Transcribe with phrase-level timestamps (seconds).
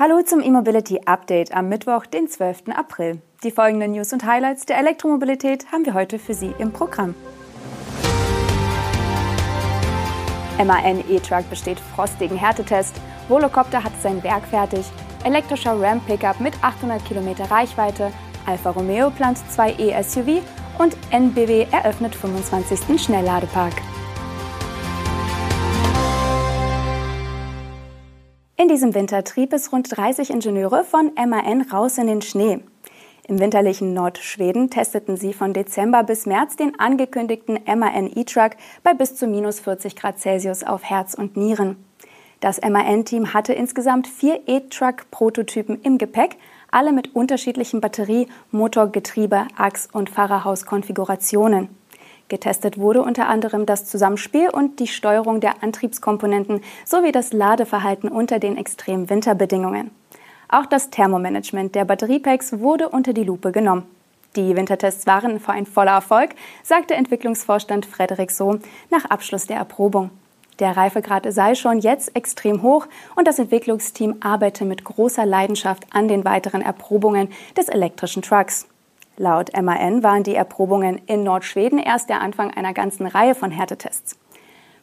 [0.00, 2.68] Hallo zum E-Mobility Update am Mittwoch, den 12.
[2.72, 3.20] April.
[3.42, 7.16] Die folgenden News und Highlights der Elektromobilität haben wir heute für Sie im Programm.
[10.64, 12.94] MAN E-Truck besteht frostigen Härtetest,
[13.26, 14.86] Volocopter hat sein Werk fertig,
[15.24, 18.12] elektrischer Ram Pickup mit 800 Kilometer Reichweite,
[18.46, 20.42] Alfa Romeo plant zwei E-SUV
[20.78, 23.02] und NBW eröffnet 25.
[23.02, 23.74] Schnellladepark.
[28.60, 32.58] In diesem Winter trieb es rund 30 Ingenieure von MAN raus in den Schnee.
[33.28, 39.14] Im winterlichen Nordschweden testeten sie von Dezember bis März den angekündigten MAN E-Truck bei bis
[39.14, 41.76] zu minus 40 Grad Celsius auf Herz und Nieren.
[42.40, 46.36] Das MAN-Team hatte insgesamt vier E-Truck-Prototypen im Gepäck,
[46.72, 51.68] alle mit unterschiedlichen Batterie-, Motor-, Getriebe-, Achs- und Fahrerhauskonfigurationen.
[52.28, 58.38] Getestet wurde unter anderem das Zusammenspiel und die Steuerung der Antriebskomponenten sowie das Ladeverhalten unter
[58.38, 59.90] den extremen Winterbedingungen.
[60.48, 63.84] Auch das Thermomanagement der Batteriepacks wurde unter die Lupe genommen.
[64.36, 68.58] Die Wintertests waren für ein voller Erfolg, sagte Entwicklungsvorstand Frederik So
[68.90, 70.10] nach Abschluss der Erprobung.
[70.58, 76.08] Der Reifegrad sei schon jetzt extrem hoch und das Entwicklungsteam arbeite mit großer Leidenschaft an
[76.08, 78.66] den weiteren Erprobungen des elektrischen Trucks.
[79.18, 84.16] Laut MAN waren die Erprobungen in Nordschweden erst der Anfang einer ganzen Reihe von Härtetests.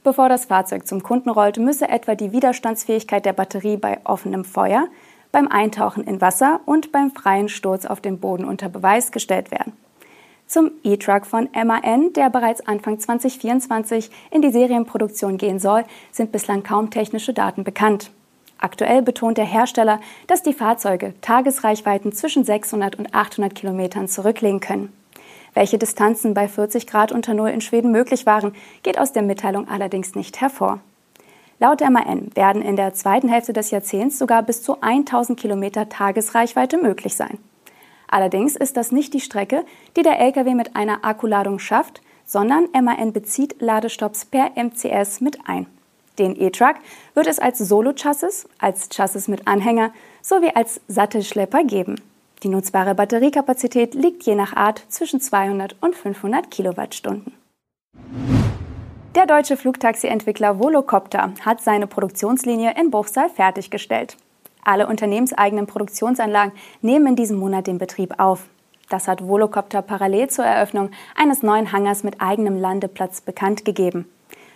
[0.04, 4.88] Bevor das Fahrzeug zum Kunden rollt, müsse etwa die Widerstandsfähigkeit der Batterie bei offenem Feuer,
[5.32, 9.74] beim Eintauchen in Wasser und beim freien Sturz auf den Boden unter Beweis gestellt werden.
[10.48, 16.62] Zum E-Truck von MAN, der bereits Anfang 2024 in die Serienproduktion gehen soll, sind bislang
[16.62, 18.12] kaum technische Daten bekannt.
[18.58, 24.94] Aktuell betont der Hersteller, dass die Fahrzeuge Tagesreichweiten zwischen 600 und 800 Kilometern zurücklegen können.
[25.54, 29.68] Welche Distanzen bei 40 Grad unter Null in Schweden möglich waren, geht aus der Mitteilung
[29.70, 30.80] allerdings nicht hervor.
[31.60, 36.78] Laut MAN werden in der zweiten Hälfte des Jahrzehnts sogar bis zu 1000 Kilometer Tagesreichweite
[36.78, 37.38] möglich sein.
[38.08, 43.14] Allerdings ist das nicht die Strecke, die der Lkw mit einer Akkuladung schafft, sondern MAN
[43.14, 45.68] bezieht Ladestops per MCS mit ein.
[46.18, 46.76] Den E-Truck
[47.14, 51.96] wird es als Solo-Chassis, als Chassis mit Anhänger sowie als Sattelschlepper geben.
[52.44, 57.34] Die nutzbare Batteriekapazität liegt je nach Art zwischen 200 und 500 Kilowattstunden.
[59.16, 64.18] Der deutsche Flugtaxi-Entwickler Volocopter hat seine Produktionslinie in Bruchsal fertiggestellt.
[64.64, 66.52] Alle unternehmenseigenen Produktionsanlagen
[66.82, 68.48] nehmen in diesem Monat den Betrieb auf.
[68.90, 74.06] Das hat Volocopter parallel zur Eröffnung eines neuen Hangars mit eigenem Landeplatz bekannt gegeben.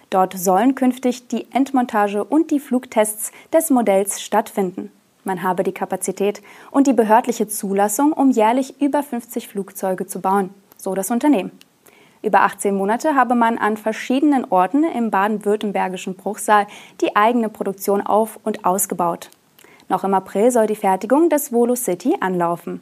[0.09, 4.91] Dort sollen künftig die Endmontage und die Flugtests des Modells stattfinden.
[5.23, 10.49] Man habe die Kapazität und die behördliche Zulassung, um jährlich über 50 Flugzeuge zu bauen,
[10.77, 11.51] so das Unternehmen.
[12.21, 16.67] Über 18 Monate habe man an verschiedenen Orten im baden-württembergischen Bruchsal
[17.01, 19.29] die eigene Produktion auf- und ausgebaut.
[19.87, 22.81] Noch im April soll die Fertigung des Volo City anlaufen.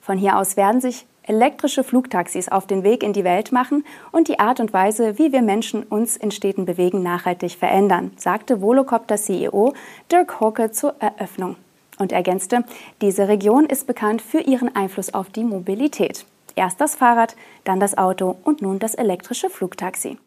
[0.00, 4.28] Von hier aus werden sich elektrische Flugtaxis auf den Weg in die Welt machen und
[4.28, 9.74] die Art und Weise, wie wir Menschen uns in Städten bewegen, nachhaltig verändern, sagte Volocopter-CEO
[10.10, 11.56] Dirk Hawke zur Eröffnung
[11.98, 12.64] und ergänzte,
[13.02, 16.24] diese Region ist bekannt für ihren Einfluss auf die Mobilität.
[16.56, 20.18] Erst das Fahrrad, dann das Auto und nun das elektrische Flugtaxi.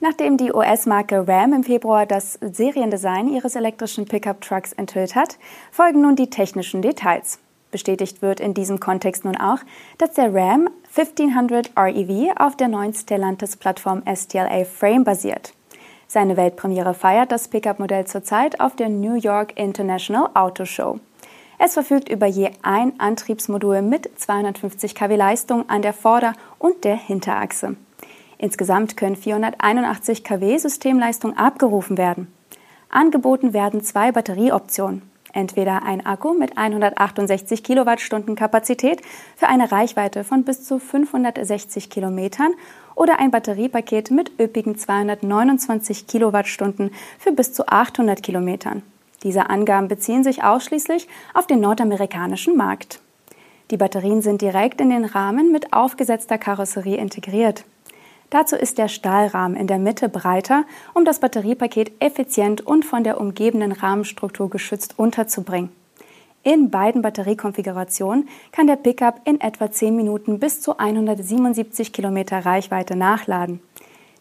[0.00, 5.38] Nachdem die US-Marke Ram im Februar das Seriendesign ihres elektrischen Pickup-Trucks enthüllt hat,
[5.72, 7.40] folgen nun die technischen Details.
[7.70, 9.58] Bestätigt wird in diesem Kontext nun auch,
[9.98, 15.52] dass der Ram 1500 REV auf der neuen Stellantis-Plattform STLA Frame basiert.
[16.06, 20.98] Seine Weltpremiere feiert das Pickup-Modell zurzeit auf der New York International Auto Show.
[21.58, 26.96] Es verfügt über je ein Antriebsmodul mit 250 kW Leistung an der Vorder- und der
[26.96, 27.76] Hinterachse.
[28.38, 32.32] Insgesamt können 481 kW Systemleistung abgerufen werden.
[32.88, 35.02] Angeboten werden zwei Batterieoptionen.
[35.32, 39.02] Entweder ein Akku mit 168 Kilowattstunden Kapazität
[39.36, 42.52] für eine Reichweite von bis zu 560 Kilometern
[42.94, 48.82] oder ein Batteriepaket mit üppigen 229 Kilowattstunden für bis zu 800 Kilometern.
[49.22, 53.00] Diese Angaben beziehen sich ausschließlich auf den nordamerikanischen Markt.
[53.70, 57.64] Die Batterien sind direkt in den Rahmen mit aufgesetzter Karosserie integriert.
[58.30, 60.64] Dazu ist der Stahlrahmen in der Mitte breiter,
[60.94, 65.70] um das Batteriepaket effizient und von der umgebenden Rahmenstruktur geschützt unterzubringen.
[66.42, 72.96] In beiden Batteriekonfigurationen kann der Pickup in etwa 10 Minuten bis zu 177 Kilometer Reichweite
[72.96, 73.60] nachladen.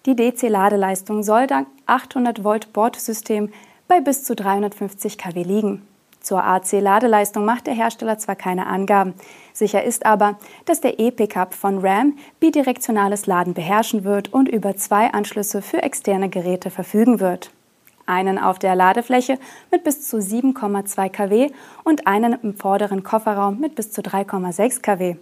[0.05, 3.51] Die DC-Ladeleistung soll dank 800 Volt Bordsystem
[3.87, 5.87] bei bis zu 350 kW liegen.
[6.27, 9.13] Zur AC-Ladeleistung macht der Hersteller zwar keine Angaben,
[9.53, 15.13] sicher ist aber, dass der E-Pickup von Ram bidirektionales Laden beherrschen wird und über zwei
[15.13, 17.51] Anschlüsse für externe Geräte verfügen wird.
[18.07, 19.39] einen auf der Ladefläche
[19.71, 21.49] mit bis zu 7,2 kW
[21.85, 25.15] und einen im vorderen Kofferraum mit bis zu 3,6 kW.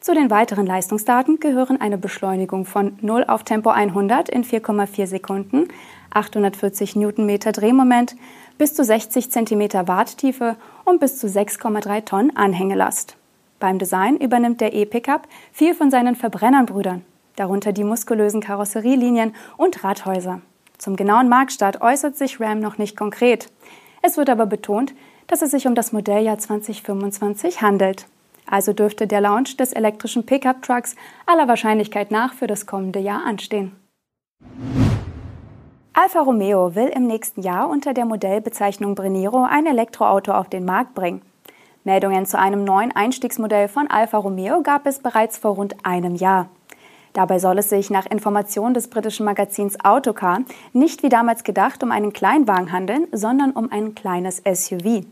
[0.00, 5.68] Zu den weiteren Leistungsdaten gehören eine Beschleunigung von 0 auf Tempo 100 in 4,4 Sekunden,
[6.10, 8.16] 840 Newtonmeter Drehmoment,
[8.58, 13.16] bis zu 60 cm Warttiefe und bis zu 6,3 Tonnen Anhängelast.
[13.58, 17.04] Beim Design übernimmt der E-Pickup viel von seinen Verbrennernbrüdern,
[17.36, 20.40] darunter die muskulösen Karosserielinien und Radhäuser.
[20.78, 23.50] Zum genauen Marktstart äußert sich Ram noch nicht konkret.
[24.02, 24.94] Es wird aber betont,
[25.28, 28.06] dass es sich um das Modelljahr 2025 handelt.
[28.46, 30.96] Also dürfte der Launch des elektrischen Pickup-Trucks
[31.26, 33.76] aller Wahrscheinlichkeit nach für das kommende Jahr anstehen.
[36.02, 40.96] Alfa Romeo will im nächsten Jahr unter der Modellbezeichnung Brennero ein Elektroauto auf den Markt
[40.96, 41.22] bringen.
[41.84, 46.48] Meldungen zu einem neuen Einstiegsmodell von Alfa Romeo gab es bereits vor rund einem Jahr.
[47.12, 50.40] Dabei soll es sich nach Informationen des britischen Magazins Autocar
[50.72, 55.04] nicht wie damals gedacht um einen Kleinwagen handeln, sondern um ein kleines SUV.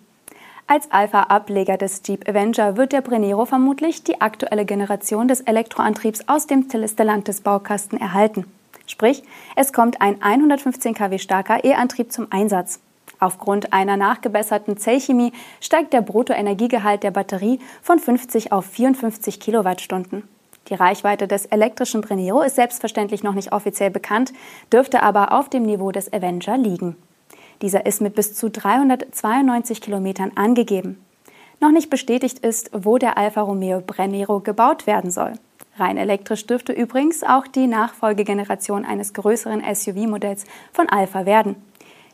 [0.67, 6.49] Als Alpha-Ableger des Jeep Avenger wird der Brennero vermutlich die aktuelle Generation des Elektroantriebs aus
[6.49, 8.45] dem Stellantis-Baukasten erhalten.
[8.91, 9.23] Sprich,
[9.55, 12.81] es kommt ein 115 kW starker E-Antrieb zum Einsatz.
[13.21, 20.25] Aufgrund einer nachgebesserten Zellchemie steigt der Bruttoenergiegehalt der Batterie von 50 auf 54 Kilowattstunden.
[20.69, 24.33] Die Reichweite des elektrischen Brennero ist selbstverständlich noch nicht offiziell bekannt,
[24.73, 26.97] dürfte aber auf dem Niveau des Avenger liegen.
[27.63, 31.01] Dieser ist mit bis zu 392 Kilometern angegeben.
[31.61, 35.35] Noch nicht bestätigt ist, wo der Alfa Romeo Brennero gebaut werden soll.
[35.77, 41.57] Rein elektrisch dürfte übrigens auch die Nachfolgegeneration eines größeren SUV-Modells von Alfa werden.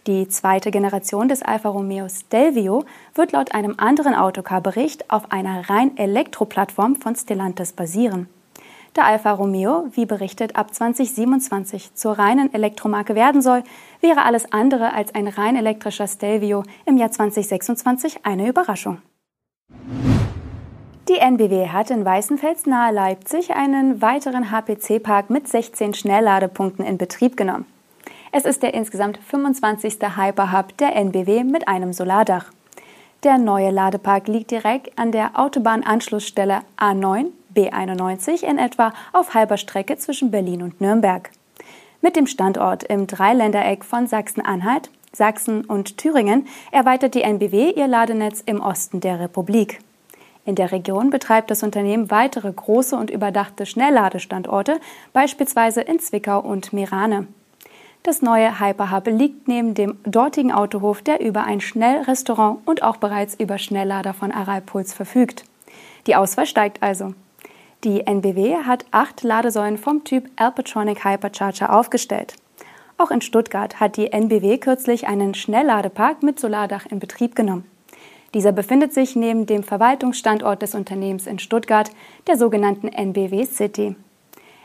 [0.07, 5.97] Die zweite Generation des Alfa Romeo Stelvio wird laut einem anderen Autocar-Bericht auf einer rein
[5.97, 8.29] Elektroplattform von Stellantis basieren
[8.97, 13.63] der Alfa Romeo, wie berichtet, ab 2027 zur reinen Elektromarke werden soll,
[14.01, 18.99] wäre alles andere als ein rein elektrischer Stelvio im Jahr 2026 eine Überraschung.
[21.09, 27.37] Die NBW hat in Weißenfels nahe Leipzig einen weiteren HPC-Park mit 16 Schnellladepunkten in Betrieb
[27.37, 27.65] genommen.
[28.33, 29.99] Es ist der insgesamt 25.
[30.17, 32.47] Hyperhub der NBW mit einem Solardach.
[33.23, 39.97] Der neue Ladepark liegt direkt an der Autobahnanschlussstelle A9 B91 in etwa auf halber Strecke
[39.99, 41.31] zwischen Berlin und Nürnberg.
[42.01, 48.43] Mit dem Standort im Dreiländereck von Sachsen-Anhalt, Sachsen und Thüringen erweitert die NBW ihr Ladenetz
[48.45, 49.79] im Osten der Republik.
[50.47, 54.81] In der Region betreibt das Unternehmen weitere große und überdachte Schnellladestandorte,
[55.13, 57.27] beispielsweise in Zwickau und Mirane.
[58.05, 63.35] Das neue Hyperhub liegt neben dem dortigen Autohof, der über ein Schnellrestaurant und auch bereits
[63.35, 65.45] über Schnelllader von Aralpuls verfügt.
[66.07, 67.15] Die Auswahl steigt also.
[67.83, 72.37] Die NBW hat acht Ladesäulen vom Typ Alpatronic Hypercharger aufgestellt.
[72.99, 77.69] Auch in Stuttgart hat die NBW kürzlich einen Schnellladepark mit Solardach in Betrieb genommen.
[78.37, 81.91] Dieser befindet sich neben dem Verwaltungsstandort des Unternehmens in Stuttgart,
[82.27, 83.97] der sogenannten NBW City.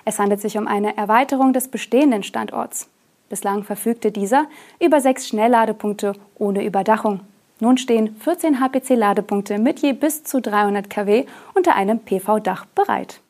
[0.03, 2.89] Es handelt sich um eine Erweiterung des bestehenden Standorts.
[3.29, 4.47] Bislang verfügte dieser
[4.81, 7.21] über sechs Schnellladepunkte ohne Überdachung.
[7.61, 13.21] Nun stehen 14 HPC-Ladepunkte mit je bis zu 300 kW unter einem PV-Dach bereit.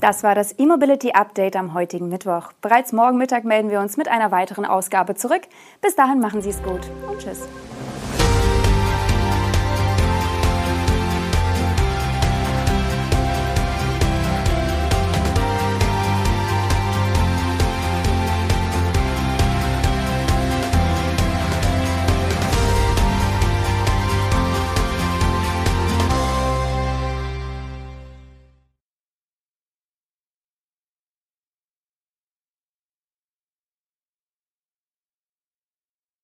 [0.00, 2.52] Das war das E-Mobility Update am heutigen Mittwoch.
[2.62, 5.42] Bereits morgen Mittag melden wir uns mit einer weiteren Ausgabe zurück.
[5.82, 7.46] Bis dahin machen Sie es gut und tschüss.